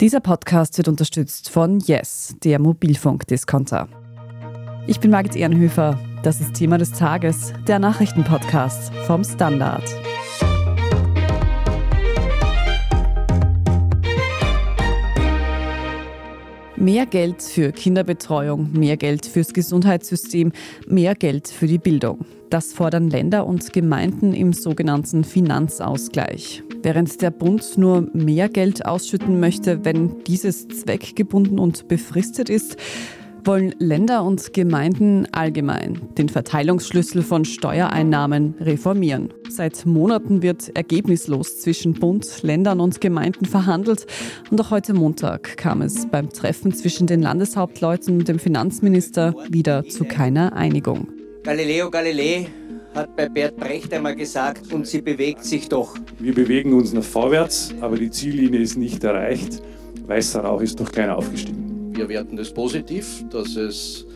[0.00, 3.86] Dieser Podcast wird unterstützt von Yes, der Mobilfunkdiskonter.
[4.86, 5.98] Ich bin Margit Ehrenhöfer.
[6.22, 9.84] Das ist Thema des Tages, der Nachrichtenpodcast vom Standard.
[16.80, 20.50] Mehr Geld für Kinderbetreuung, mehr Geld fürs Gesundheitssystem,
[20.88, 22.24] mehr Geld für die Bildung.
[22.48, 26.62] Das fordern Länder und Gemeinden im sogenannten Finanzausgleich.
[26.82, 32.78] Während der Bund nur mehr Geld ausschütten möchte, wenn dieses zweckgebunden und befristet ist,
[33.44, 39.32] wollen Länder und Gemeinden allgemein den Verteilungsschlüssel von Steuereinnahmen reformieren.
[39.48, 44.06] Seit Monaten wird ergebnislos zwischen Bund, Ländern und Gemeinden verhandelt
[44.50, 49.84] und auch heute Montag kam es beim Treffen zwischen den Landeshauptleuten und dem Finanzminister wieder
[49.84, 51.08] zu keiner Einigung.
[51.42, 52.48] Galileo Galilei
[52.94, 55.96] hat bei Bert Brecht einmal gesagt, und sie bewegt sich doch.
[56.18, 59.62] Wir bewegen uns nach vorwärts, aber die Ziellinie ist nicht erreicht.
[60.06, 61.69] Weißer Rauch ist noch keiner aufgestiegen.
[61.92, 64.06] Wir werten das positiv, dass es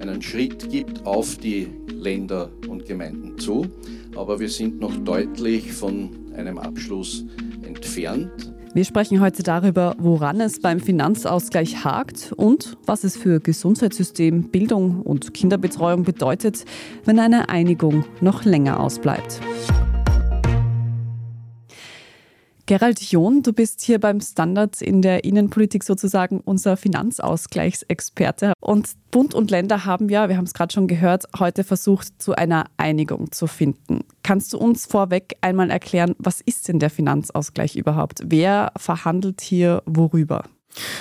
[0.00, 3.66] einen Schritt gibt auf die Länder und Gemeinden zu,
[4.14, 7.24] aber wir sind noch deutlich von einem Abschluss
[7.66, 8.52] entfernt.
[8.74, 15.02] Wir sprechen heute darüber, woran es beim Finanzausgleich hakt und was es für Gesundheitssystem, Bildung
[15.02, 16.64] und Kinderbetreuung bedeutet,
[17.04, 19.40] wenn eine Einigung noch länger ausbleibt.
[22.68, 28.52] Gerald John, du bist hier beim Standard in der Innenpolitik sozusagen unser Finanzausgleichsexperte.
[28.60, 32.34] Und Bund und Länder haben ja, wir haben es gerade schon gehört, heute versucht, zu
[32.34, 34.00] einer Einigung zu finden.
[34.22, 38.20] Kannst du uns vorweg einmal erklären, was ist denn der Finanzausgleich überhaupt?
[38.26, 40.44] Wer verhandelt hier worüber?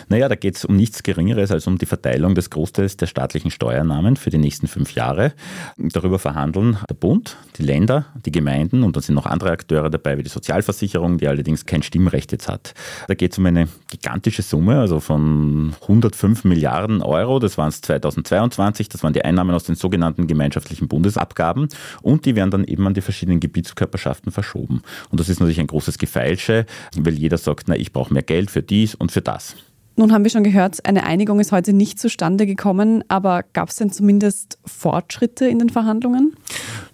[0.10, 3.52] Naja, da geht es um nichts Geringeres als um die Verteilung des Großteils der staatlichen
[3.52, 5.34] Steuernahmen für die nächsten fünf Jahre.
[5.78, 10.18] Darüber verhandeln der Bund, die Länder, die Gemeinden und dann sind noch andere Akteure dabei,
[10.18, 12.74] wie die Sozialversicherung, die allerdings kein Stimmrecht jetzt hat.
[13.08, 17.40] Da geht es um eine gigantische Summe, also von 105 Milliarden Euro.
[17.40, 21.68] Das waren es 2022, das waren die Einnahmen aus den sogenannten gemeinschaftlichen Bundesabgaben
[22.02, 24.82] und die werden dann eben an die verschiedenen Gebietskörperschaften verschoben.
[25.10, 26.66] Und das ist natürlich ein großes Gefeilsche,
[26.96, 29.56] weil jeder sagt, na, ich brauche mehr Geld für dies und für das.
[30.00, 33.78] Nun haben wir schon gehört, eine Einigung ist heute nicht zustande gekommen, aber gab es
[33.78, 36.36] denn zumindest Fortschritte in den Verhandlungen?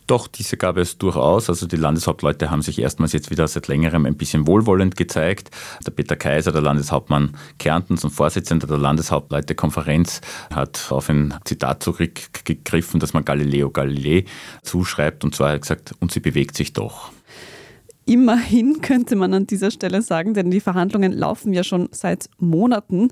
[0.08, 1.50] Doch, diese gab es durchaus.
[1.50, 5.52] Also die Landeshauptleute haben sich erstmals jetzt wieder seit längerem ein bisschen wohlwollend gezeigt.
[5.86, 10.22] Der Peter Kaiser, der Landeshauptmann Kärntens und Vorsitzender der Landeshauptleutekonferenz,
[10.53, 14.24] hat auf ein Zitat zurückgegriffen, das man Galileo Galilei
[14.62, 15.25] zuschreibt.
[15.25, 17.12] Und zwar hat er gesagt, und sie bewegt sich doch.
[18.06, 23.09] Immerhin könnte man an dieser Stelle sagen, denn die Verhandlungen laufen ja schon seit Monaten.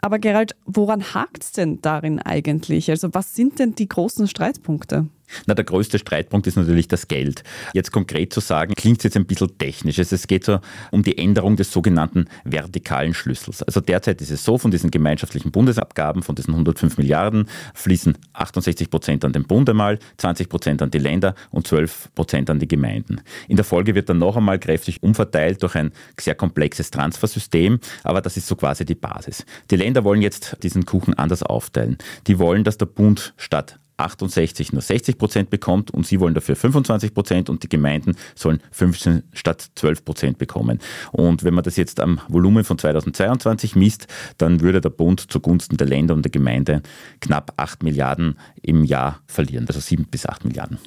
[0.00, 2.90] Aber Gerald, woran hakt es denn darin eigentlich?
[2.90, 5.08] Also was sind denn die großen Streitpunkte?
[5.46, 7.42] Na, der größte Streitpunkt ist natürlich das Geld.
[7.72, 9.98] Jetzt konkret zu sagen, klingt jetzt ein bisschen technisch.
[9.98, 10.60] Es geht so
[10.90, 13.62] um die Änderung des sogenannten vertikalen Schlüssels.
[13.62, 18.90] Also derzeit ist es so, von diesen gemeinschaftlichen Bundesabgaben, von diesen 105 Milliarden, fließen 68
[18.90, 22.68] Prozent an den Bund einmal, 20 Prozent an die Länder und 12 Prozent an die
[22.68, 23.20] Gemeinden.
[23.48, 28.20] In der Folge wird dann noch einmal kräftig umverteilt durch ein sehr komplexes Transfersystem, aber
[28.20, 29.44] das ist so quasi die Basis.
[29.70, 31.98] Die Länder wollen jetzt diesen Kuchen anders aufteilen.
[32.26, 36.56] Die wollen, dass der Bund statt 68 nur 60 Prozent bekommt und sie wollen dafür
[36.56, 40.80] 25 Prozent und die Gemeinden sollen 15 statt 12 Prozent bekommen.
[41.12, 44.06] Und wenn man das jetzt am Volumen von 2022 misst,
[44.38, 46.82] dann würde der Bund zugunsten der Länder und der Gemeinde
[47.20, 50.78] knapp 8 Milliarden im Jahr verlieren, also 7 bis 8 Milliarden.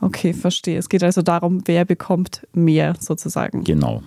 [0.00, 0.78] Okay, verstehe.
[0.78, 3.64] Es geht also darum, wer bekommt mehr sozusagen.
[3.64, 4.02] Genau.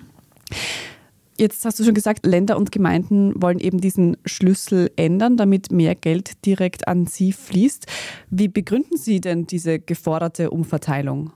[1.41, 5.96] Jetzt hast du schon gesagt, Länder und Gemeinden wollen eben diesen Schlüssel ändern, damit mehr
[5.96, 7.88] Geld direkt an sie fließt.
[8.29, 11.31] Wie begründen Sie denn diese geforderte Umverteilung?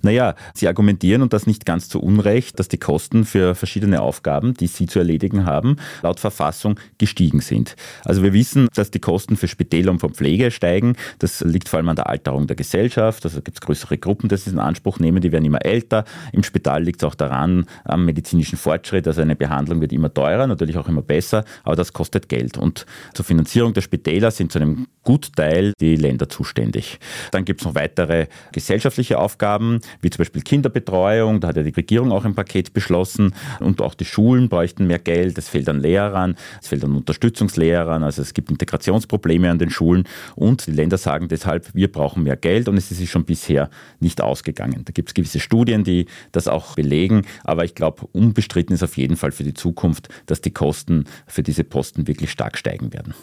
[0.00, 4.54] Naja, Sie argumentieren und das nicht ganz zu Unrecht, dass die Kosten für verschiedene Aufgaben,
[4.54, 7.74] die Sie zu erledigen haben, laut Verfassung gestiegen sind.
[8.04, 10.94] Also wir wissen, dass die Kosten für Spitäler und für Pflege steigen.
[11.18, 13.24] Das liegt vor allem an der Alterung der Gesellschaft.
[13.24, 16.04] Also gibt es größere Gruppen, die das in Anspruch nehmen, die werden immer älter.
[16.30, 19.47] Im Spital liegt es auch daran, am medizinischen Fortschritt, also eine Behandlung
[19.80, 22.58] wird immer teurer, natürlich auch immer besser, aber das kostet Geld.
[22.58, 26.98] Und zur Finanzierung der Spitäler sind zu einem Gutteil die Länder zuständig.
[27.30, 31.70] Dann gibt es noch weitere gesellschaftliche Aufgaben, wie zum Beispiel Kinderbetreuung, da hat ja die
[31.70, 33.34] Regierung auch ein Paket beschlossen.
[33.58, 38.02] Und auch die Schulen bräuchten mehr Geld, es fehlt an Lehrern, es fehlt an Unterstützungslehrern,
[38.02, 40.04] also es gibt Integrationsprobleme an den Schulen.
[40.34, 42.68] Und die Länder sagen deshalb, wir brauchen mehr Geld.
[42.68, 43.70] Und es ist schon bisher
[44.00, 44.82] nicht ausgegangen.
[44.84, 48.98] Da gibt es gewisse Studien, die das auch belegen, aber ich glaube, unbestritten ist auf
[48.98, 53.14] jeden Fall für die Zukunft, dass die Kosten für diese Posten wirklich stark steigen werden.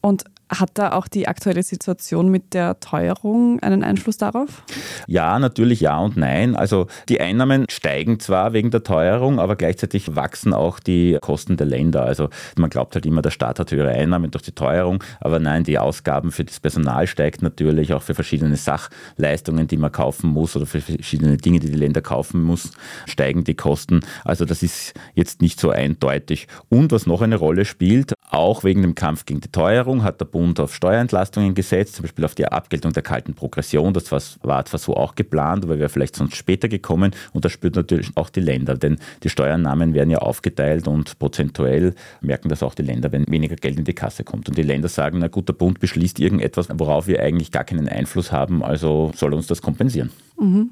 [0.00, 4.62] Und Hat da auch die aktuelle Situation mit der Teuerung einen Einfluss darauf?
[5.08, 6.54] Ja, natürlich ja und nein.
[6.54, 11.66] Also die Einnahmen steigen zwar wegen der Teuerung, aber gleichzeitig wachsen auch die Kosten der
[11.66, 12.04] Länder.
[12.04, 15.64] Also man glaubt halt immer, der Staat hat höhere Einnahmen durch die Teuerung, aber nein,
[15.64, 20.54] die Ausgaben für das Personal steigen natürlich, auch für verschiedene Sachleistungen, die man kaufen muss
[20.54, 22.70] oder für verschiedene Dinge, die die Länder kaufen muss,
[23.06, 24.00] steigen die Kosten.
[24.24, 26.46] Also das ist jetzt nicht so eindeutig.
[26.68, 30.35] Und was noch eine Rolle spielt, auch wegen dem Kampf gegen die Teuerung hat der
[30.36, 33.94] Bund auf Steuerentlastungen gesetzt, zum Beispiel auf die Abgeltung der kalten Progression.
[33.94, 34.20] Das war
[34.66, 37.12] zwar so auch geplant, aber wäre vielleicht sonst später gekommen.
[37.32, 41.94] Und das spürt natürlich auch die Länder, denn die Steuernahmen werden ja aufgeteilt und prozentuell
[42.20, 44.46] merken das auch die Länder, wenn weniger Geld in die Kasse kommt.
[44.50, 47.88] Und die Länder sagen, na gut, der Bund beschließt irgendetwas, worauf wir eigentlich gar keinen
[47.88, 50.10] Einfluss haben, also soll uns das kompensieren.
[50.38, 50.70] Mhm.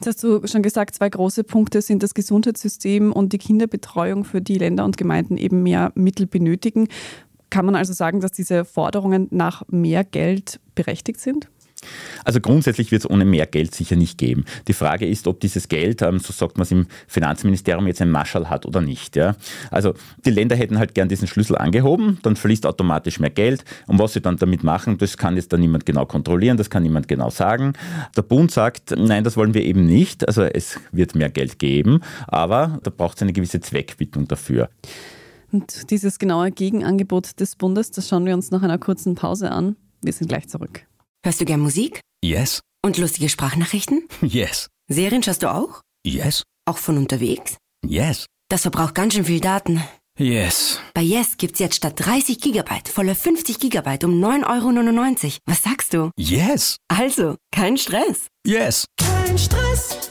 [0.00, 4.42] Jetzt hast du schon gesagt, zwei große Punkte sind das Gesundheitssystem und die Kinderbetreuung, für
[4.42, 6.88] die Länder und Gemeinden eben mehr Mittel benötigen.
[7.52, 11.48] Kann man also sagen, dass diese Forderungen nach mehr Geld berechtigt sind?
[12.24, 14.46] Also grundsätzlich wird es ohne mehr Geld sicher nicht geben.
[14.68, 18.10] Die Frage ist, ob dieses Geld, ähm, so sagt man es im Finanzministerium, jetzt ein
[18.10, 19.16] Marschall hat oder nicht.
[19.16, 19.36] Ja?
[19.70, 19.92] Also
[20.24, 23.66] die Länder hätten halt gern diesen Schlüssel angehoben, dann fließt automatisch mehr Geld.
[23.86, 26.84] Und was sie dann damit machen, das kann jetzt dann niemand genau kontrollieren, das kann
[26.84, 27.74] niemand genau sagen.
[28.16, 30.26] Der Bund sagt, nein, das wollen wir eben nicht.
[30.26, 34.70] Also es wird mehr Geld geben, aber da braucht es eine gewisse Zweckwidmung dafür.
[35.52, 39.76] Und dieses genaue Gegenangebot des Bundes, das schauen wir uns nach einer kurzen Pause an.
[40.02, 40.86] Wir sind gleich zurück.
[41.24, 42.00] Hörst du gern Musik?
[42.24, 42.60] Yes.
[42.84, 44.02] Und lustige Sprachnachrichten?
[44.22, 44.68] Yes.
[44.88, 45.82] Serien schaust du auch?
[46.04, 46.42] Yes.
[46.66, 47.56] Auch von unterwegs?
[47.86, 48.26] Yes.
[48.48, 49.82] Das verbraucht ganz schön viel Daten.
[50.18, 50.78] Yes.
[50.94, 55.36] Bei Yes gibt's jetzt statt 30 Gigabyte volle 50 Gigabyte um 9,99 Euro.
[55.46, 56.10] Was sagst du?
[56.18, 56.76] Yes.
[56.88, 58.26] Also, kein Stress.
[58.46, 58.84] Yes.
[58.98, 60.10] Kein Stress.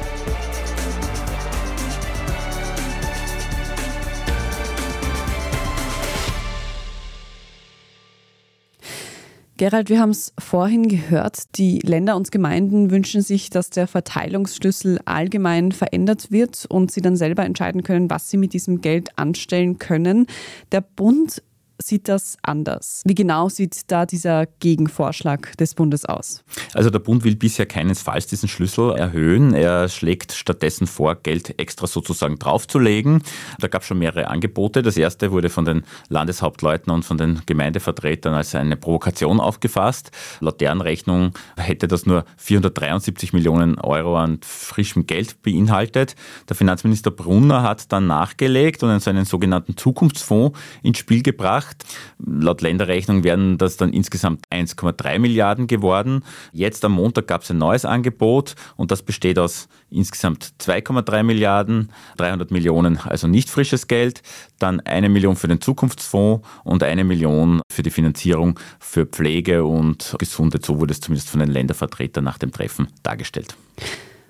[9.61, 14.99] Gerald, wir haben es vorhin gehört, die Länder und Gemeinden wünschen sich, dass der Verteilungsschlüssel
[15.05, 19.77] allgemein verändert wird und sie dann selber entscheiden können, was sie mit diesem Geld anstellen
[19.77, 20.25] können.
[20.71, 21.43] Der Bund
[21.81, 23.01] sieht das anders?
[23.05, 26.43] Wie genau sieht da dieser Gegenvorschlag des Bundes aus?
[26.73, 29.53] Also der Bund will bisher keinesfalls diesen Schlüssel erhöhen.
[29.53, 33.23] Er schlägt stattdessen vor, Geld extra sozusagen draufzulegen.
[33.59, 34.81] Da gab es schon mehrere Angebote.
[34.81, 40.11] Das erste wurde von den Landeshauptleuten und von den Gemeindevertretern als eine Provokation aufgefasst.
[40.39, 46.15] Laut deren Rechnung hätte das nur 473 Millionen Euro an frischem Geld beinhaltet.
[46.49, 51.85] Der Finanzminister Brunner hat dann nachgelegt und einen sogenannten Zukunftsfonds ins Spiel gebracht gemacht.
[52.19, 56.23] Laut Länderrechnung wären das dann insgesamt 1,3 Milliarden geworden.
[56.51, 61.91] Jetzt am Montag gab es ein neues Angebot und das besteht aus insgesamt 2,3 Milliarden,
[62.17, 64.21] 300 Millionen, also nicht frisches Geld,
[64.59, 70.15] dann eine Million für den Zukunftsfonds und eine Million für die Finanzierung für Pflege und
[70.17, 70.65] Gesundheit.
[70.65, 73.55] So wurde es zumindest von den Ländervertretern nach dem Treffen dargestellt.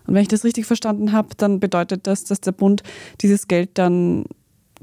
[0.08, 2.82] Und wenn ich das richtig verstanden habe, dann bedeutet das, dass der Bund
[3.22, 4.26] dieses Geld dann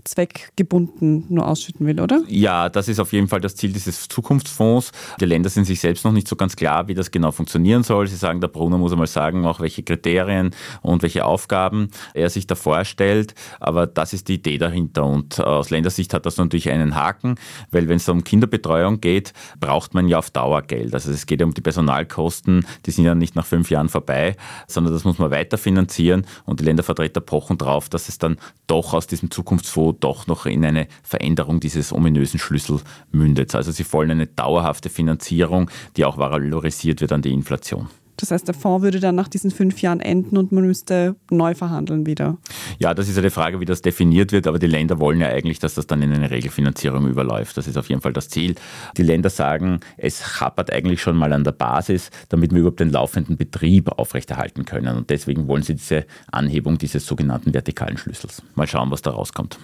[0.04, 2.22] zweckgebunden nur ausschütten will, oder?
[2.28, 4.92] Ja, das ist auf jeden Fall das Ziel dieses Zukunftsfonds.
[5.20, 8.06] Die Länder sind sich selbst noch nicht so ganz klar, wie das genau funktionieren soll.
[8.06, 10.50] Sie sagen, der Brunner muss einmal sagen, auch welche Kriterien
[10.82, 13.34] und welche Aufgaben er sich da vorstellt.
[13.60, 15.04] Aber das ist die Idee dahinter.
[15.04, 17.36] Und aus Ländersicht hat das natürlich einen Haken,
[17.70, 20.94] weil wenn es um Kinderbetreuung geht, braucht man ja auf Dauer Geld.
[20.94, 24.36] Also es geht ja um die Personalkosten, die sind ja nicht nach fünf Jahren vorbei,
[24.66, 26.26] sondern das muss man weiter finanzieren.
[26.44, 28.36] Und die Ländervertreter pochen drauf, dass es dann
[28.66, 32.80] doch aus diesem Zukunftsfonds doch noch in eine Veränderung dieses ominösen Schlüssel
[33.10, 33.54] mündet.
[33.54, 37.88] Also sie wollen eine dauerhafte Finanzierung, die auch valorisiert wird an die Inflation.
[38.18, 41.54] Das heißt, der Fonds würde dann nach diesen fünf Jahren enden und man müsste neu
[41.54, 42.36] verhandeln wieder.
[42.78, 45.60] Ja, das ist eine Frage, wie das definiert wird, aber die Länder wollen ja eigentlich,
[45.60, 47.56] dass das dann in eine Regelfinanzierung überläuft.
[47.56, 48.56] Das ist auf jeden Fall das Ziel.
[48.96, 52.90] Die Länder sagen, es hapert eigentlich schon mal an der Basis, damit wir überhaupt den
[52.90, 54.96] laufenden Betrieb aufrechterhalten können.
[54.96, 58.42] Und deswegen wollen sie diese Anhebung dieses sogenannten vertikalen Schlüssels.
[58.56, 59.60] Mal schauen, was da rauskommt.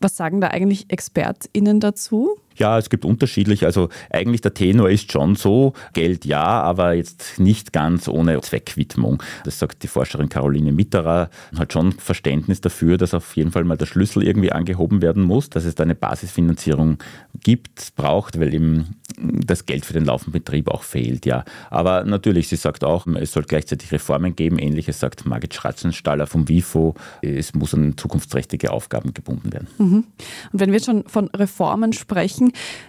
[0.00, 2.36] Was sagen da eigentlich ExpertInnen dazu?
[2.56, 3.64] Ja, es gibt unterschiedlich.
[3.64, 9.22] Also eigentlich der Tenor ist schon so, Geld ja, aber jetzt nicht ganz ohne Zweckwidmung.
[9.44, 13.76] Das sagt die Forscherin Caroline Mitterer, hat schon Verständnis dafür, dass auf jeden Fall mal
[13.76, 16.98] der Schlüssel irgendwie angehoben werden muss, dass es da eine Basisfinanzierung
[17.42, 21.44] gibt, braucht, weil eben das Geld für den laufenden Betrieb auch fehlt, ja.
[21.70, 24.58] Aber natürlich, sie sagt auch, es soll gleichzeitig Reformen geben.
[24.58, 26.94] Ähnliches sagt Margit Schratzenstaller vom WIFO.
[27.22, 29.68] Es muss an zukunftsträchtige Aufgaben gebunden werden.
[29.78, 30.04] Mhm.
[30.52, 32.45] Und wenn wir schon von Reformen sprechen,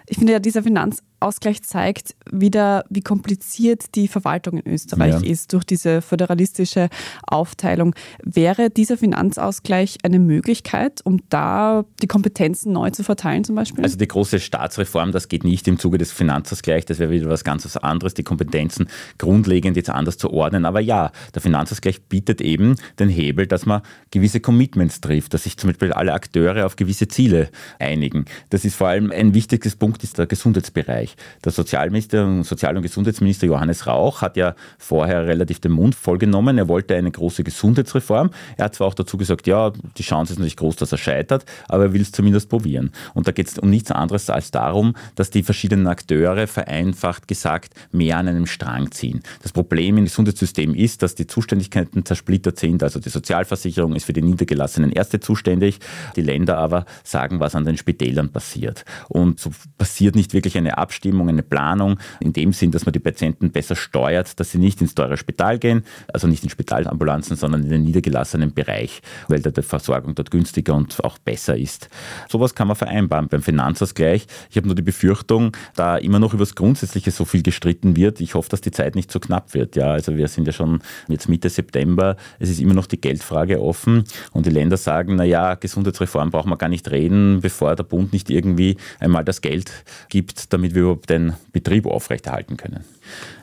[0.08, 5.32] ich finde ja, dieser Finanz Ausgleich zeigt wieder, wie kompliziert die Verwaltung in Österreich ja.
[5.32, 6.90] ist durch diese föderalistische
[7.26, 7.96] Aufteilung.
[8.24, 13.84] Wäre dieser Finanzausgleich eine Möglichkeit, um da die Kompetenzen neu zu verteilen zum Beispiel?
[13.84, 17.44] Also die große Staatsreform, das geht nicht im Zuge des Finanzausgleichs, das wäre wieder was
[17.44, 20.66] ganz anderes, die Kompetenzen grundlegend jetzt anders zu ordnen.
[20.66, 23.82] Aber ja, der Finanzausgleich bietet eben den Hebel, dass man
[24.12, 28.26] gewisse Commitments trifft, dass sich zum Beispiel alle Akteure auf gewisse Ziele einigen.
[28.50, 31.07] Das ist vor allem ein wichtiges Punkt, ist der Gesundheitsbereich.
[31.08, 31.16] Bereich.
[31.44, 36.58] Der Sozialminister, Sozial- und Gesundheitsminister Johannes Rauch hat ja vorher relativ den Mund vollgenommen.
[36.58, 38.32] Er wollte eine große Gesundheitsreform.
[38.58, 41.46] Er hat zwar auch dazu gesagt, ja, die Chance ist natürlich groß, dass er scheitert,
[41.68, 42.92] aber er will es zumindest probieren.
[43.14, 47.74] Und da geht es um nichts anderes als darum, dass die verschiedenen Akteure vereinfacht gesagt
[47.92, 49.22] mehr an einem Strang ziehen.
[49.44, 52.84] Das Problem im Gesundheitssystem ist, dass die Zuständigkeiten zersplittert sind.
[52.84, 55.80] Also die Sozialversicherung ist für die Niedergelassenen Erste zuständig,
[56.16, 58.86] die Länder aber sagen, was an den Spitälern passiert.
[59.08, 62.94] Und so passiert nicht wirklich eine Abstimmung Abstimmung, eine Planung, in dem Sinn, dass man
[62.94, 67.36] die Patienten besser steuert, dass sie nicht ins teure Spital gehen, also nicht in Spitalambulanzen,
[67.36, 71.90] sondern in den niedergelassenen Bereich, weil da die Versorgung dort günstiger und auch besser ist.
[72.30, 74.26] Sowas kann man vereinbaren beim Finanzausgleich.
[74.50, 78.20] Ich habe nur die Befürchtung, da immer noch über das Grundsätzliche so viel gestritten wird.
[78.20, 79.76] Ich hoffe, dass die Zeit nicht zu so knapp wird.
[79.76, 82.18] Ja, also wir sind ja schon jetzt Mitte September.
[82.40, 86.58] Es ist immer noch die Geldfrage offen und die Länder sagen, naja, Gesundheitsreform brauchen wir
[86.58, 89.72] gar nicht reden, bevor der Bund nicht irgendwie einmal das Geld
[90.10, 92.84] gibt, damit wir überhaupt den Betrieb aufrechterhalten können.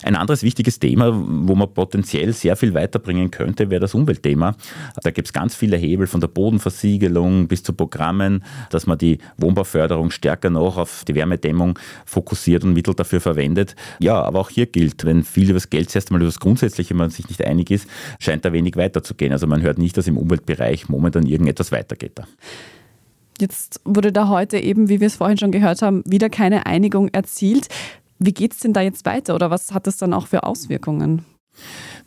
[0.03, 4.57] Ein anderes wichtiges Thema, wo man potenziell sehr viel weiterbringen könnte, wäre das Umweltthema.
[5.03, 9.19] Da gibt es ganz viele Hebel von der Bodenversiegelung bis zu Programmen, dass man die
[9.39, 13.75] Wohnbauförderung stärker noch auf die Wärmedämmung fokussiert und Mittel dafür verwendet.
[13.99, 16.95] Ja, aber auch hier gilt, wenn viel über das Geld zuerst einmal über das Grundsätzliche
[16.95, 19.33] man sich nicht einig ist, scheint da wenig weiterzugehen.
[19.33, 22.13] Also man hört nicht, dass im Umweltbereich momentan irgendetwas weitergeht.
[22.17, 22.27] Da.
[23.41, 27.09] Jetzt wurde da heute eben, wie wir es vorhin schon gehört haben, wieder keine Einigung
[27.09, 27.69] erzielt.
[28.19, 31.25] Wie geht es denn da jetzt weiter oder was hat das dann auch für Auswirkungen?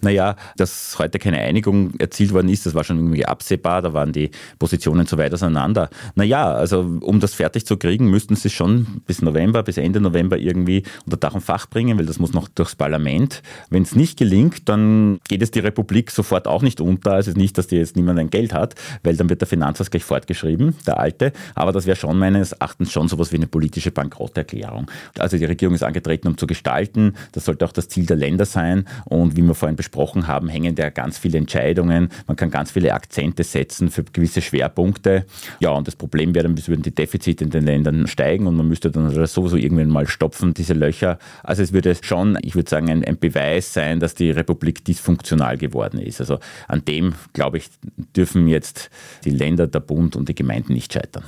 [0.01, 4.11] Naja, dass heute keine Einigung erzielt worden ist, das war schon irgendwie absehbar, da waren
[4.11, 5.89] die Positionen so weit auseinander.
[6.15, 10.37] Naja, also um das fertig zu kriegen, müssten sie schon bis November, bis Ende November
[10.37, 13.41] irgendwie unter Dach und Fach bringen, weil das muss noch durchs Parlament.
[13.69, 17.13] Wenn es nicht gelingt, dann geht es die Republik sofort auch nicht unter.
[17.13, 20.75] Also nicht, dass die jetzt niemand ein Geld hat, weil dann wird der Finanzausgleich fortgeschrieben,
[20.85, 21.31] der alte.
[21.55, 24.89] Aber das wäre schon meines Erachtens schon sowas wie eine politische Bankrotterklärung.
[25.17, 27.15] Also die Regierung ist angetreten, um zu gestalten.
[27.31, 28.85] Das sollte auch das Ziel der Länder sein.
[29.05, 32.09] Und wie wir vorhin besprochen haben, hängen da ganz viele Entscheidungen.
[32.25, 35.25] Man kann ganz viele Akzente setzen für gewisse Schwerpunkte.
[35.59, 38.57] Ja, und das Problem wäre dann, es würden die Defizite in den Ländern steigen und
[38.57, 41.19] man müsste dann sowieso irgendwann mal stopfen, diese Löcher.
[41.43, 45.57] Also es würde schon, ich würde sagen, ein, ein Beweis sein, dass die Republik dysfunktional
[45.57, 46.19] geworden ist.
[46.19, 47.69] Also an dem, glaube ich,
[48.15, 48.89] dürfen jetzt
[49.23, 51.23] die Länder, der Bund und die Gemeinden nicht scheitern.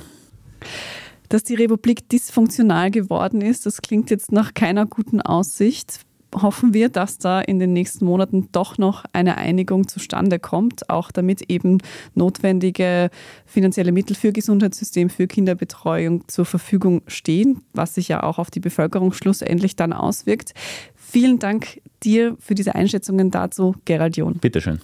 [1.28, 6.00] Dass die Republik dysfunktional geworden ist, das klingt jetzt nach keiner guten Aussicht
[6.34, 11.10] hoffen wir, dass da in den nächsten Monaten doch noch eine Einigung zustande kommt, auch
[11.10, 11.78] damit eben
[12.14, 13.10] notwendige
[13.46, 18.60] finanzielle Mittel für Gesundheitssystem, für Kinderbetreuung zur Verfügung stehen, was sich ja auch auf die
[18.60, 20.52] Bevölkerung schlussendlich dann auswirkt.
[20.94, 24.34] Vielen Dank dir für diese Einschätzungen dazu, Gerald John.
[24.34, 24.80] Bitteschön.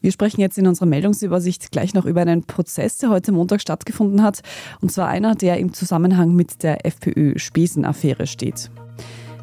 [0.00, 4.22] Wir sprechen jetzt in unserer Meldungsübersicht gleich noch über einen Prozess, der heute Montag stattgefunden
[4.22, 4.42] hat.
[4.80, 8.70] Und zwar einer, der im Zusammenhang mit der FPÖ-Spesenaffäre steht.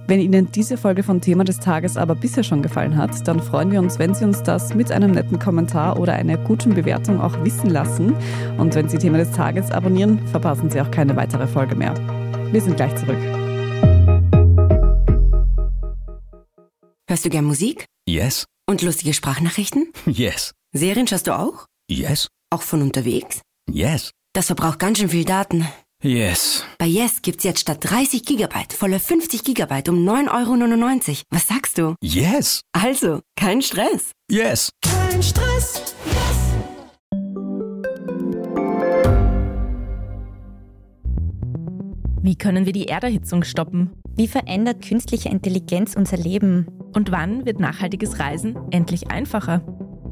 [0.07, 3.71] Wenn Ihnen diese Folge von Thema des Tages aber bisher schon gefallen hat, dann freuen
[3.71, 7.43] wir uns, wenn Sie uns das mit einem netten Kommentar oder einer guten Bewertung auch
[7.43, 8.15] wissen lassen.
[8.59, 11.95] Und wenn Sie Thema des Tages abonnieren, verpassen Sie auch keine weitere Folge mehr.
[12.51, 13.17] Wir sind gleich zurück.
[17.09, 17.85] Hörst du gern Musik?
[18.07, 18.45] Yes.
[18.67, 19.91] Und lustige Sprachnachrichten?
[20.05, 20.51] Yes.
[20.71, 21.65] Serien schaust du auch?
[21.89, 22.27] Yes.
[22.51, 23.41] Auch von unterwegs?
[23.71, 24.11] Yes.
[24.33, 25.65] Das verbraucht ganz schön viel Daten.
[26.05, 26.63] Yes.
[26.77, 31.21] Bei Yes gibt's jetzt statt 30 Gigabyte volle 50 Gigabyte um 9,99 Euro.
[31.31, 31.95] Was sagst du?
[32.03, 32.61] Yes.
[32.73, 34.11] Also, kein Stress.
[34.29, 34.69] Yes.
[34.83, 35.95] Kein Stress.
[36.05, 37.15] Yes.
[42.21, 43.89] Wie können wir die Erderhitzung stoppen?
[44.15, 46.67] Wie verändert künstliche Intelligenz unser Leben?
[46.93, 49.63] Und wann wird nachhaltiges Reisen endlich einfacher?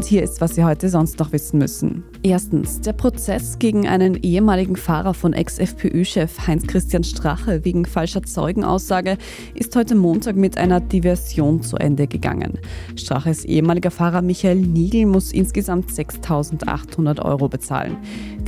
[0.00, 2.04] Und hier ist, was Sie heute sonst noch wissen müssen.
[2.22, 9.18] Erstens, der Prozess gegen einen ehemaligen Fahrer von Ex-FPÖ-Chef Heinz-Christian Strache wegen falscher Zeugenaussage
[9.52, 12.60] ist heute Montag mit einer Diversion zu Ende gegangen.
[12.96, 17.98] Straches ehemaliger Fahrer Michael Nigel muss insgesamt 6.800 Euro bezahlen.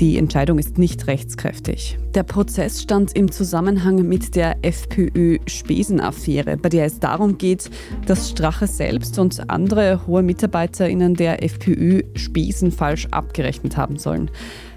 [0.01, 1.99] Die Entscheidung ist nicht rechtskräftig.
[2.15, 7.71] Der Prozess stand im Zusammenhang mit der FPÖ-Spesenaffäre, bei der es darum geht,
[8.07, 14.31] dass Strache selbst und andere hohe MitarbeiterInnen der FPÖ Spesen falsch abgerechnet haben sollen.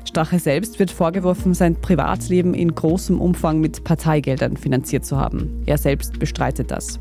[0.05, 5.63] Strache selbst wird vorgeworfen, sein Privatleben in großem Umfang mit Parteigeldern finanziert zu haben.
[5.65, 6.99] Er selbst bestreitet das.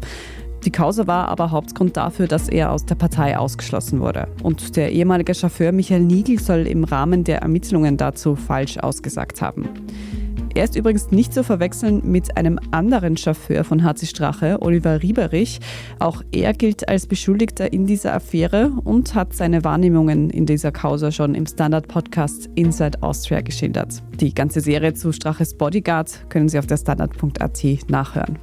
[0.65, 4.29] Die Causa war aber Hauptgrund dafür, dass er aus der Partei ausgeschlossen wurde.
[4.43, 9.69] Und der ehemalige Chauffeur Michael Nigel soll im Rahmen der Ermittlungen dazu falsch ausgesagt haben.
[10.55, 15.59] Er ist übrigens nicht zu verwechseln mit einem anderen Chauffeur von HC Strache, Oliver Rieberich.
[15.99, 21.11] Auch er gilt als Beschuldigter in dieser Affäre und hat seine Wahrnehmungen in dieser Causa
[21.11, 24.03] schon im Standard-Podcast Inside Austria geschildert.
[24.21, 28.39] Die ganze Serie zu Straches Bodyguard können Sie auf der Standard.at nachhören.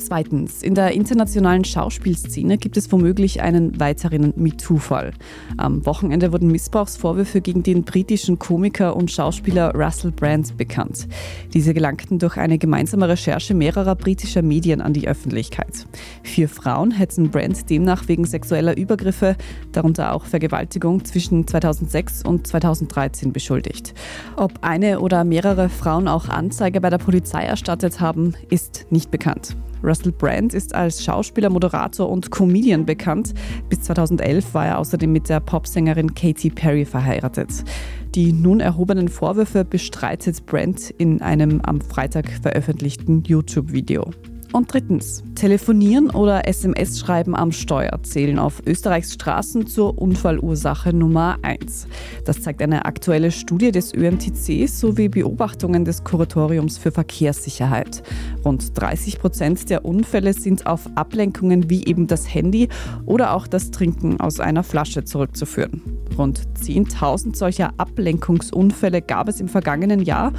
[0.00, 5.12] Zweitens, in der internationalen Schauspielszene gibt es womöglich einen weiteren MeToo-Fall.
[5.58, 11.06] Am Wochenende wurden Missbrauchsvorwürfe gegen den britischen Komiker und Schauspieler Russell Brand bekannt.
[11.52, 15.86] Diese gelangten durch eine gemeinsame Recherche mehrerer britischer Medien an die Öffentlichkeit.
[16.22, 19.36] Vier Frauen hätten Brand demnach wegen sexueller Übergriffe,
[19.72, 23.92] darunter auch Vergewaltigung, zwischen 2006 und 2013 beschuldigt.
[24.36, 29.56] Ob eine oder mehrere Frauen auch Anzeige bei der Polizei erstattet haben, ist nicht bekannt.
[29.82, 33.34] Russell Brand ist als Schauspieler, Moderator und Comedian bekannt.
[33.68, 37.64] Bis 2011 war er außerdem mit der Popsängerin Katy Perry verheiratet.
[38.14, 44.10] Die nun erhobenen Vorwürfe bestreitet Brand in einem am Freitag veröffentlichten YouTube-Video.
[44.52, 51.38] Und drittens, Telefonieren oder SMS schreiben am Steuer zählen auf Österreichs Straßen zur Unfallursache Nummer
[51.42, 51.86] 1.
[52.24, 58.02] Das zeigt eine aktuelle Studie des ÖMTC sowie Beobachtungen des Kuratoriums für Verkehrssicherheit.
[58.44, 62.68] Rund 30 Prozent der Unfälle sind auf Ablenkungen wie eben das Handy
[63.06, 65.99] oder auch das Trinken aus einer Flasche zurückzuführen.
[66.16, 70.32] Rund 10.000 solcher Ablenkungsunfälle gab es im vergangenen Jahr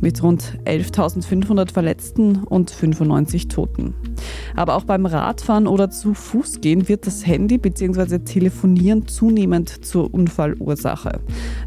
[0.00, 3.94] mit rund 11.500 Verletzten und 95 Toten.
[4.56, 8.20] Aber auch beim Radfahren oder zu Fuß gehen wird das Handy bzw.
[8.20, 11.20] Telefonieren zunehmend zur Unfallursache.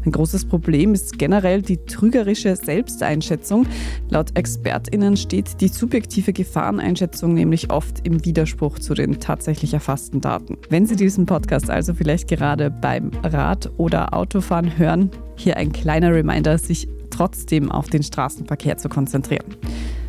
[0.04, 3.66] Ein großes Problem ist generell die trügerische Selbsteinschätzung.
[4.10, 10.58] Laut ExpertInnen steht die subjektive Gefahreneinschätzung nämlich oft im Widerspruch zu den tatsächlich erfassten Daten.
[10.68, 13.10] Wenn Sie diesen Podcast also vielleicht gerade beim
[13.52, 19.56] Rad oder Autofahren hören, hier ein kleiner Reminder, sich trotzdem auf den Straßenverkehr zu konzentrieren.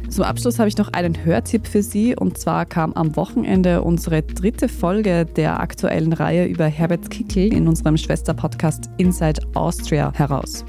[0.10, 4.22] Zum Abschluss habe ich noch einen Hörtipp für Sie und zwar kam am Wochenende unsere
[4.22, 10.64] dritte Folge der aktuellen Reihe über Herbert Kickel in unserem Schwesterpodcast Inside Austria heraus.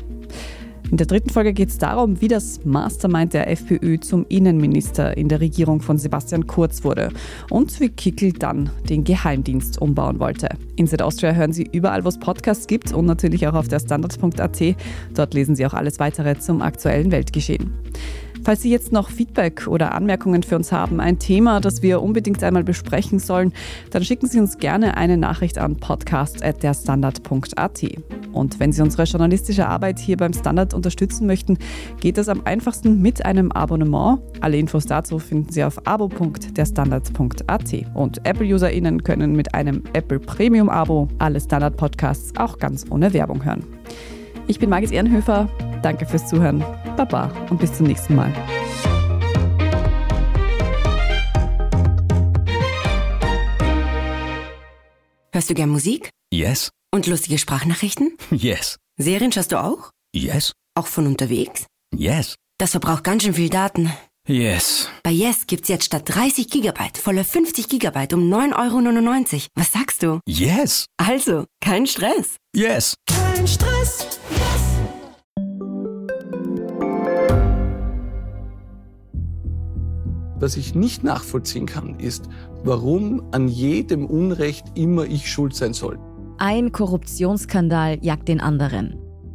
[0.90, 5.28] In der dritten Folge geht es darum, wie das Mastermind der FPÖ zum Innenminister in
[5.28, 7.10] der Regierung von Sebastian Kurz wurde
[7.50, 10.48] und wie Kickel dann den Geheimdienst umbauen wollte.
[10.76, 14.76] Inside Austria hören Sie überall, wo es Podcasts gibt und natürlich auch auf der Standard.at.
[15.14, 17.72] Dort lesen Sie auch alles weitere zum aktuellen Weltgeschehen.
[18.44, 22.44] Falls Sie jetzt noch Feedback oder Anmerkungen für uns haben, ein Thema, das wir unbedingt
[22.44, 23.54] einmal besprechen sollen,
[23.90, 27.84] dann schicken Sie uns gerne eine Nachricht an podcast.derstandard.at.
[28.34, 31.56] Und wenn Sie unsere journalistische Arbeit hier beim Standard unterstützen möchten,
[32.00, 34.20] geht das am einfachsten mit einem Abonnement.
[34.42, 37.74] Alle Infos dazu finden Sie auf abo.derstandard.at.
[37.94, 43.64] Und Apple-UserInnen können mit einem Apple Premium-Abo alle Standard-Podcasts auch ganz ohne Werbung hören.
[44.46, 45.48] Ich bin Margit Ehrenhöfer.
[45.82, 46.64] Danke fürs Zuhören.
[46.96, 48.32] Baba und bis zum nächsten Mal.
[55.32, 56.10] Hörst du gern Musik?
[56.32, 56.70] Yes.
[56.92, 58.16] Und lustige Sprachnachrichten?
[58.30, 58.76] Yes.
[58.96, 59.90] Serien schaust du auch?
[60.14, 60.52] Yes.
[60.76, 61.66] Auch von unterwegs?
[61.94, 62.36] Yes.
[62.58, 63.90] Das verbraucht ganz schön viel Daten.
[64.26, 64.88] Yes.
[65.02, 69.42] Bei Yes gibt's jetzt statt 30 Gigabyte volle 50 Gigabyte um 9,99 Euro.
[69.54, 70.18] Was sagst du?
[70.26, 70.86] Yes.
[70.96, 72.36] Also, kein Stress.
[72.56, 72.94] Yes.
[73.06, 74.18] Kein Stress.
[74.30, 74.40] Yes.
[80.40, 82.24] Was ich nicht nachvollziehen kann, ist,
[82.62, 85.98] warum an jedem Unrecht immer ich schuld sein soll.
[86.38, 89.03] Ein Korruptionsskandal jagt den anderen.